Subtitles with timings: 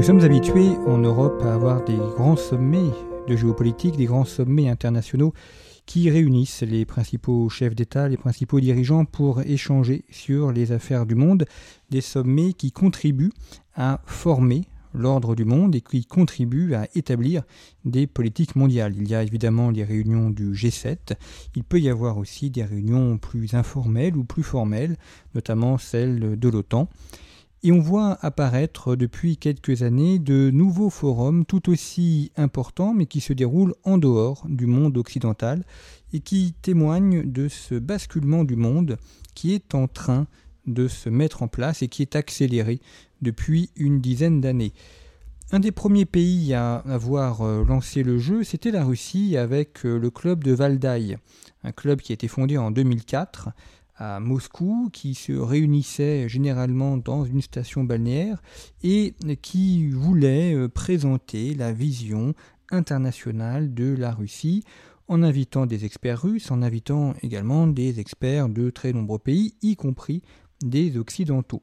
[0.00, 2.88] Nous sommes habitués en Europe à avoir des grands sommets
[3.28, 5.34] de géopolitique, des grands sommets internationaux
[5.84, 11.16] qui réunissent les principaux chefs d'État, les principaux dirigeants pour échanger sur les affaires du
[11.16, 11.44] monde,
[11.90, 13.34] des sommets qui contribuent
[13.76, 14.62] à former
[14.94, 17.42] l'ordre du monde et qui contribuent à établir
[17.84, 18.94] des politiques mondiales.
[18.96, 20.96] Il y a évidemment les réunions du G7,
[21.56, 24.96] il peut y avoir aussi des réunions plus informelles ou plus formelles,
[25.34, 26.88] notamment celles de l'OTAN.
[27.62, 33.20] Et on voit apparaître depuis quelques années de nouveaux forums tout aussi importants mais qui
[33.20, 35.64] se déroulent en dehors du monde occidental
[36.14, 38.96] et qui témoignent de ce basculement du monde
[39.34, 40.26] qui est en train
[40.66, 42.80] de se mettre en place et qui est accéléré
[43.20, 44.72] depuis une dizaine d'années.
[45.52, 49.98] Un des premiers pays à avoir euh, lancé le jeu, c'était la Russie avec euh,
[49.98, 51.18] le club de Valdaï,
[51.64, 53.48] un club qui a été fondé en 2004
[54.00, 58.42] à Moscou, qui se réunissait généralement dans une station balnéaire
[58.82, 62.34] et qui voulait euh, présenter la vision
[62.70, 64.64] internationale de la Russie
[65.06, 69.76] en invitant des experts russes, en invitant également des experts de très nombreux pays, y
[69.76, 70.22] compris
[70.62, 71.62] des Occidentaux.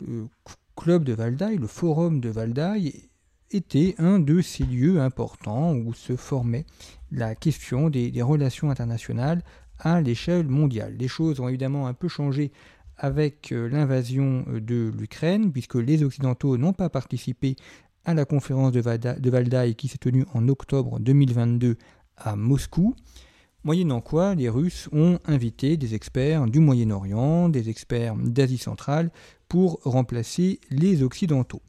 [0.00, 0.28] Le
[0.76, 3.10] club de Valdaï, le forum de Valdaï,
[3.50, 6.64] était un de ces lieux importants où se formait
[7.10, 9.42] la question des relations internationales
[9.78, 10.96] à l'échelle mondiale.
[10.98, 12.52] Les choses ont évidemment un peu changé
[12.96, 17.56] avec euh, l'invasion euh, de l'Ukraine, puisque les Occidentaux n'ont pas participé
[18.04, 21.76] à la conférence de, Valdaï qui s'est tenue en octobre 2022
[22.16, 22.94] à Moscou,
[23.64, 29.10] moyennant quoi les Russes ont invité des experts du Moyen-Orient, des experts d'Asie centrale,
[29.48, 31.62] pour remplacer les Occidentaux.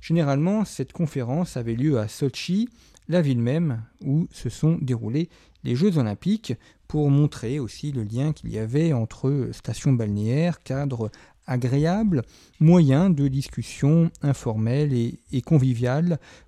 [0.00, 2.68] Généralement, cette conférence avait lieu à Sochi,
[3.08, 5.28] la ville même où se sont déroulés
[5.64, 6.54] les Jeux olympiques,
[6.92, 11.10] pour montrer aussi le lien qu'il y avait entre stations balnéaires, cadres
[11.46, 12.20] agréables,
[12.60, 15.42] moyens de discussion informels et, et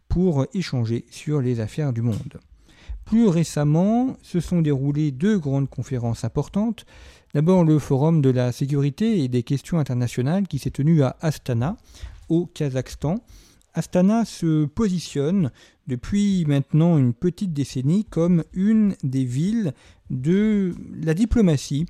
[0.07, 2.41] pour échanger sur les affaires du monde.
[3.07, 6.85] Plus récemment, se sont déroulées deux grandes conférences importantes.
[7.33, 11.79] D'abord le Forum de la sécurité et des questions internationales qui s'est tenu à Astana,
[12.29, 13.15] au Kazakhstan,
[13.75, 15.51] Astana se positionne
[15.89, 19.75] depuis maintenant une petite décennie comme une des villes
[20.11, 21.87] de la diplomatie,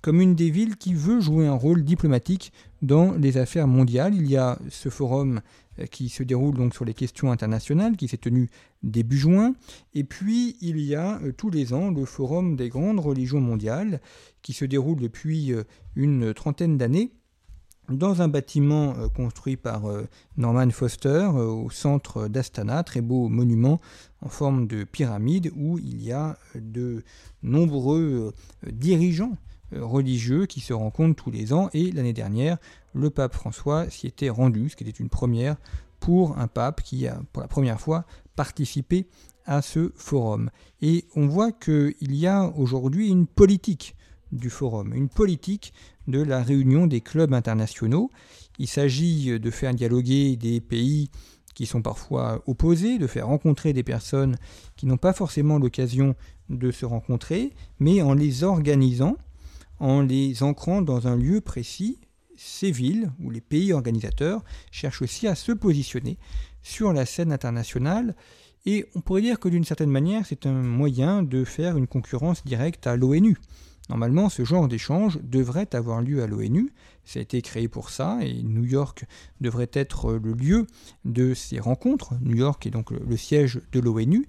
[0.00, 2.52] comme une des villes qui veut jouer un rôle diplomatique
[2.82, 4.14] dans les affaires mondiales.
[4.14, 5.40] Il y a ce forum
[5.78, 8.50] euh, qui se déroule donc sur les questions internationales, qui s'est tenu
[8.82, 9.54] début juin,
[9.94, 14.00] et puis il y a euh, tous les ans le forum des grandes religions mondiales,
[14.42, 15.64] qui se déroule depuis euh,
[15.96, 17.12] une trentaine d'années
[17.88, 20.06] dans un bâtiment euh, construit par euh,
[20.36, 23.80] Norman Foster euh, au centre d'Astana, très beau monument
[24.22, 27.02] en forme de pyramide où il y a de
[27.42, 28.32] nombreux
[28.66, 29.36] dirigeants
[29.72, 32.56] religieux qui se rencontrent tous les ans et l'année dernière
[32.94, 35.56] le pape François s'y était rendu, ce qui était une première
[36.00, 39.06] pour un pape qui a pour la première fois participé
[39.44, 40.50] à ce forum.
[40.80, 43.94] Et on voit qu'il y a aujourd'hui une politique
[44.32, 45.72] du forum, une politique
[46.08, 48.10] de la réunion des clubs internationaux.
[48.58, 51.10] Il s'agit de faire dialoguer des pays
[51.54, 54.36] qui sont parfois opposés, de faire rencontrer des personnes
[54.76, 56.14] qui n'ont pas forcément l'occasion
[56.50, 59.16] de se rencontrer, mais en les organisant,
[59.78, 61.98] en les ancrant dans un lieu précis,
[62.36, 66.18] ces villes ou les pays organisateurs cherchent aussi à se positionner
[66.62, 68.16] sur la scène internationale
[68.66, 72.44] et on pourrait dire que d'une certaine manière c'est un moyen de faire une concurrence
[72.44, 73.36] directe à l'ONU.
[73.90, 76.72] Normalement, ce genre d'échange devrait avoir lieu à l'ONU.
[77.04, 79.04] Ça a été créé pour ça et New York
[79.40, 80.66] devrait être le lieu
[81.04, 82.14] de ces rencontres.
[82.22, 84.26] New York est donc le siège de l'ONU.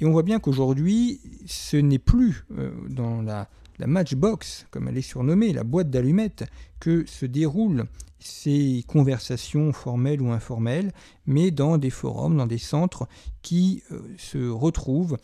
[0.00, 3.48] Et on voit bien qu'aujourd'hui, ce n'est plus euh, dans la,
[3.78, 6.44] la matchbox, comme elle est surnommée, la boîte d'allumettes,
[6.80, 7.86] que se déroulent
[8.18, 10.92] ces conversations formelles ou informelles,
[11.26, 13.08] mais dans des forums, dans des centres
[13.42, 15.16] qui euh, se retrouvent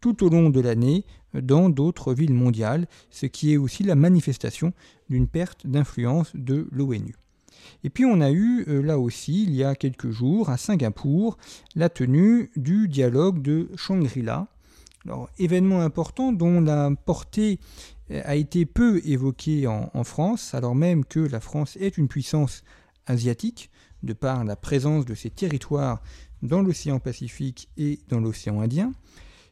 [0.00, 1.04] tout au long de l'année
[1.34, 4.72] dans d'autres villes mondiales, ce qui est aussi la manifestation
[5.08, 7.14] d'une perte d'influence de l'ONU.
[7.84, 11.36] Et puis on a eu euh, là aussi, il y a quelques jours, à Singapour,
[11.74, 14.48] la tenue du dialogue de Shangri-La.
[15.04, 17.60] Alors, événement important dont la portée
[18.10, 22.62] a été peu évoqué en, France, alors même que la France est une puissance
[23.06, 23.70] asiatique,
[24.02, 26.02] de par la présence de ses territoires
[26.42, 28.92] dans l'océan Pacifique et dans l'océan Indien.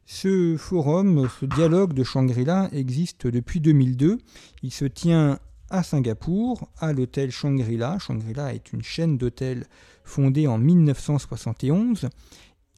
[0.09, 4.19] Ce forum, ce dialogue de Shangri-La existe depuis 2002.
[4.63, 7.99] Il se tient à Singapour, à l'hôtel Shangri-La.
[7.99, 9.67] Shangri-La est une chaîne d'hôtels
[10.05, 12.09] fondée en 1971.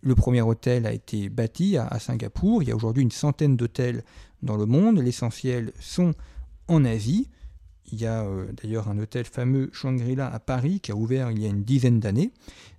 [0.02, 2.62] Le premier hôtel a été bâti à, Singapour.
[2.62, 4.04] Il y a aujourd'hui une centaine d'hôtels
[4.42, 4.98] dans le monde.
[4.98, 6.14] L'essentiel sont
[6.66, 7.28] en Asie.
[7.92, 11.42] Il y a euh, d'ailleurs un hôtel fameux Shangri-La à Paris qui a ouvert il
[11.42, 12.32] y a une dizaine d'années.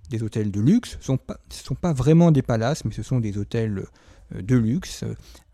[0.08, 0.98] Des hôtels de luxe.
[1.00, 1.18] Ce ne
[1.50, 3.84] sont, pas vraiment des palaces, mais ce sont des hôtels
[4.34, 5.04] de luxe.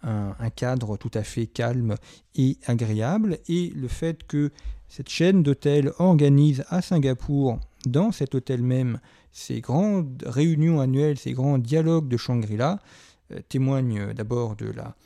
[0.02, 1.96] Un, cadre tout à fait calme
[2.36, 3.38] et agréable.
[3.48, 4.52] Et le fait que
[4.88, 9.00] cette chaîne d'hôtels organise à Singapour, dans cet hôtel même,
[9.32, 12.78] ces grandes réunions annuelles, ces grands dialogues de Shangri-La
[13.32, 14.96] euh, témoignent d'abord de la,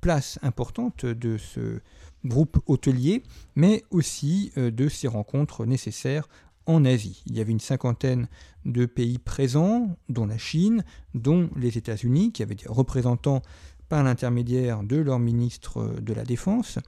[0.00, 1.80] place importante de ce
[2.24, 3.22] groupe hôtelier,
[3.54, 6.28] mais aussi euh, de ces rencontres nécessaires
[6.66, 7.22] en Asie.
[7.26, 8.28] Il y avait une cinquantaine
[8.64, 10.84] de pays présents, dont la Chine,
[11.14, 13.42] dont les États-Unis, qui avaient des représentants
[13.88, 16.78] par l'intermédiaire de leur ministre de la Défense,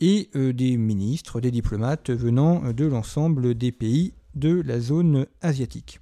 [0.00, 6.00] et euh, des ministres, des diplomates venant de l'ensemble des pays de la zone asiatique.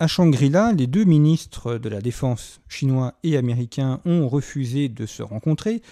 [0.00, 5.22] À Shangri-La, les deux ministres de la Défense chinois et américains ont refusé de se
[5.22, 5.82] rencontrer,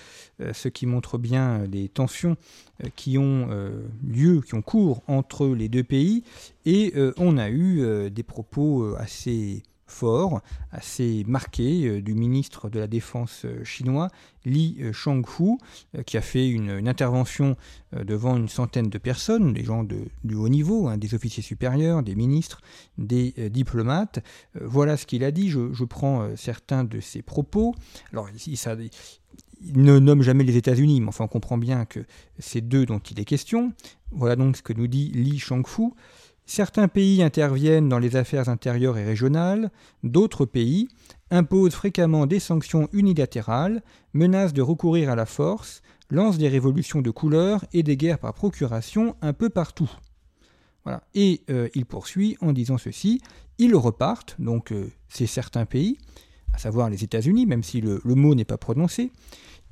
[0.41, 2.37] euh, ce qui montre bien les tensions
[2.83, 3.71] euh, qui ont euh,
[4.05, 6.25] lieu, qui ont cours entre les deux pays,
[6.67, 10.40] et on a eu des propos assez fort,
[10.70, 14.08] assez marqué euh, du ministre de la Défense euh, chinois,
[14.44, 15.58] Li euh, Shangfu,
[16.06, 17.56] qui a fait une, intervention
[17.93, 22.14] devant une centaine de personnes, des gens du haut niveau, hein, des officiers supérieurs, des
[22.14, 22.61] ministres,
[22.99, 24.19] des diplomates.
[24.61, 25.49] voilà ce qu'il a dit.
[25.50, 27.75] Je, prends certains de ses propos.
[28.12, 28.29] Alors,
[29.64, 32.00] il ne nomme jamais les États-Unis, mais enfin on comprend bien que
[32.38, 33.73] c'est d'eux dont il est question.
[34.11, 35.93] Voilà donc ce que nous dit Li Shangfu.
[36.44, 39.71] Certains pays interviennent dans les affaires intérieures et régionales,
[40.03, 40.89] d'autres pays
[41.31, 47.11] imposent fréquemment des sanctions unilatérales, menacent de recourir à la force, lancent des révolutions de
[47.11, 49.91] couleur et des guerres par procuration un peu partout.
[51.15, 53.23] Et euh, il poursuit en disant ceci,
[53.59, 55.97] ils repartent, donc euh, c'est certains pays,
[56.53, 59.12] à savoir les États-Unis, même si le mot n'est pas prononcé,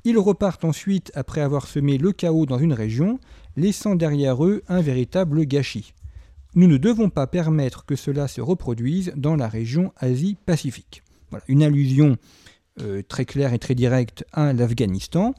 [0.03, 3.19] ils repartent ensuite après avoir semé le chaos dans une région,
[3.55, 5.93] laissant derrière eux un véritable gâchis.
[6.53, 11.01] Nous ne devons pas permettre que cela se reproduise dans la région Asie-Pacifique.
[11.29, 12.17] Voilà, une allusion
[12.81, 15.33] euh, très claire et très directe à l'Afghanistan.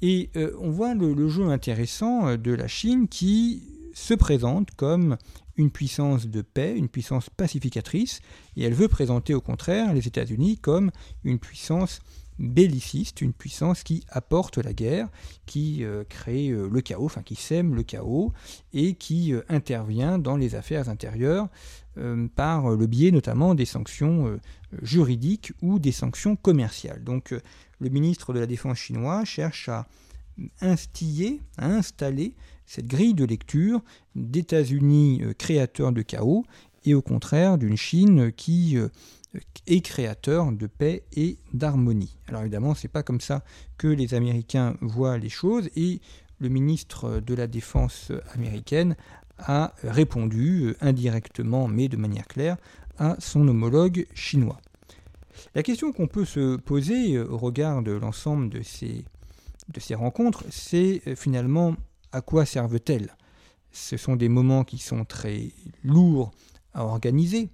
[0.00, 3.64] Et euh, on voit le, jeu intéressant euh, de la Chine qui
[3.94, 5.16] se présente comme
[5.56, 8.20] une puissance de paix, une puissance pacificatrice,
[8.56, 10.92] et elle veut présenter au contraire les États-Unis comme
[11.24, 12.00] une puissance
[12.38, 15.08] belliciste, une puissance qui apporte la guerre,
[15.46, 18.32] qui euh, crée euh, le chaos, enfin qui sème le chaos
[18.72, 21.48] et qui euh, intervient dans les affaires intérieures
[22.34, 24.40] par le biais notamment des sanctions
[24.82, 27.04] juridiques ou des sanctions commerciales.
[27.04, 27.32] Donc
[27.78, 29.86] le ministre de la Défense chinois cherche à
[30.60, 32.34] instiller, à installer
[32.66, 33.80] cette grille de lecture
[34.16, 36.44] d'États-Unis créateurs de chaos
[36.84, 38.76] et au contraire d'une Chine qui
[39.66, 42.16] et créateur de paix et d'harmonie.
[42.28, 43.42] Alors évidemment, c'est pas comme ça
[43.78, 46.00] que les Américains voient les choses et
[46.40, 48.96] le ministre de la Défense américaine
[49.38, 52.56] a répondu euh, indirectement mais de manière claire
[52.98, 54.60] à son homologue chinois.
[55.54, 59.04] La question qu'on peut se poser euh, au regard de l'ensemble de ces,
[59.72, 61.74] de ces rencontres, c'est euh, finalement
[62.12, 63.16] à quoi servent-elles?
[63.72, 65.50] Ce sont des moments qui sont très
[65.82, 66.30] lourds
[66.74, 67.48] à organiser,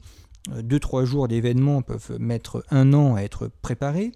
[0.48, 4.12] deux, trois jours d'événements peuvent mettre un an à être préparés.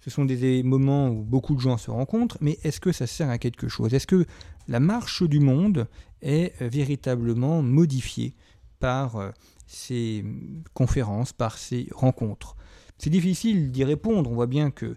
[0.00, 3.30] Ce sont des moments où beaucoup de gens se rencontrent, mais est-ce que ça sert
[3.30, 3.94] à quelque chose?
[3.94, 4.26] Est-ce que
[4.68, 5.88] la marche du monde
[6.22, 8.34] est véritablement modifiée
[8.78, 9.30] par euh,
[9.66, 10.24] ces
[10.72, 12.56] conférences, par ces rencontres?
[12.98, 14.96] C'est difficile d'y répondre, on voit bien que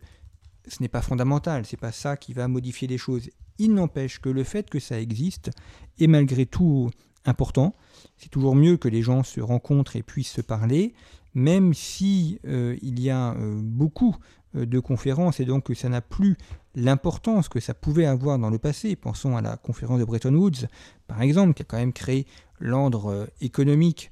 [0.68, 3.30] ce n'est pas fondamental, c'est pas ça qui va modifier les choses.
[3.58, 5.52] Il n'empêche que le fait que ça existe
[6.00, 6.90] est malgré tout
[7.25, 7.74] important.
[8.18, 10.94] C'est toujours mieux que les gens se rencontrent et puissent se parler,
[11.34, 14.16] même si euh, il y a euh, beaucoup
[14.56, 16.38] euh, de conférences et donc ça n'a plus
[16.75, 18.96] l'importance que ça pouvait avoir dans le passé.
[18.96, 20.68] Pensons à la conférence de Bretton Woods,
[21.08, 22.25] par exemple, qui a quand même créé
[22.60, 24.12] l'ordre économique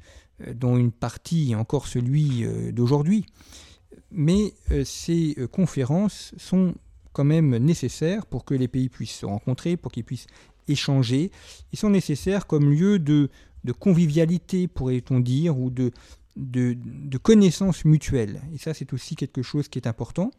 [0.55, 3.25] dont une partie est encore celui d'aujourd'hui.
[4.11, 6.73] Mais ces conférences sont
[7.13, 10.27] quand même nécessaires pour que les pays puissent se rencontrer, pour qu'ils puissent
[10.69, 11.31] échanger.
[11.71, 13.29] Ils sont nécessaires comme lieu de,
[13.79, 15.91] convivialité, pourrait-on dire, ou de,
[16.35, 18.41] de, de connaissances mutuelles.
[18.53, 20.31] Et ça, c'est aussi quelque chose qui est important.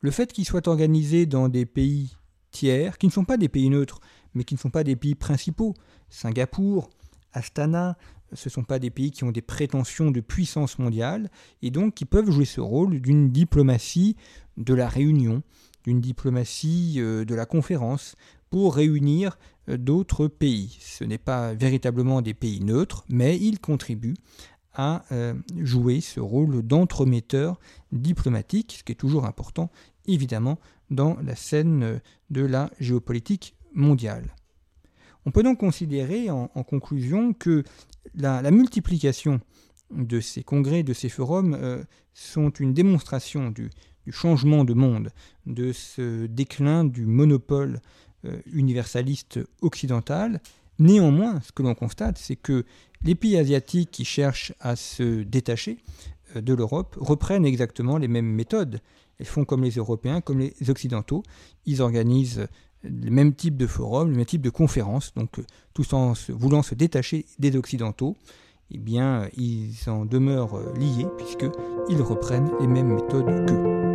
[0.00, 2.16] Le fait qu'ils soient organisés dans des pays
[2.50, 4.00] tiers, qui ne sont pas des pays neutres,
[4.34, 5.74] mais qui ne sont pas des pays principaux.
[6.08, 6.90] Singapour,
[7.32, 7.96] Astana,
[8.32, 11.30] ce ne sont pas des pays qui ont des prétentions de puissance mondiale,
[11.62, 14.16] et donc qui peuvent jouer ce rôle d'une diplomatie
[14.56, 15.42] de la réunion,
[15.84, 18.14] d'une diplomatie euh, de la conférence,
[18.50, 19.38] pour réunir
[19.68, 20.76] euh, d'autres pays.
[20.80, 24.16] Ce n'est pas véritablement des pays neutres, mais ils contribuent
[24.74, 27.58] à euh, jouer ce rôle d'entremetteur
[27.92, 29.70] diplomatique, ce qui est toujours important,
[30.06, 30.58] évidemment,
[30.90, 34.34] dans la scène de la géopolitique mondiale.
[35.26, 37.62] On peut donc considérer en, conclusion que
[38.14, 39.40] la, multiplication
[39.90, 41.82] de ces congrès, de ces forums, euh,
[42.14, 43.70] sont une démonstration du,
[44.08, 45.10] changement de monde,
[45.46, 47.78] de ce déclin du monopole euh,
[48.52, 50.40] universaliste occidental.
[50.78, 52.64] Néanmoins, ce que l'on constate, c'est que
[53.04, 55.78] les pays asiatiques qui cherchent à se détacher
[56.36, 58.80] euh, de l'Europe reprennent exactement les mêmes méthodes.
[59.18, 61.22] Elles font comme les Européens, comme les Occidentaux.
[61.66, 62.46] Ils organisent
[62.82, 66.62] le même type de forum, le même type de conférence, donc euh, tous en voulant
[66.62, 68.16] se détacher des Occidentaux,
[68.70, 73.89] eh bien, ils en demeurent euh, liés puisqu'ils reprennent les mêmes méthodes qu'eux.